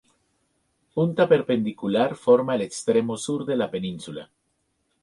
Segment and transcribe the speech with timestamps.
[0.95, 4.31] Punta Perpendicular forma el extremo sur de la península.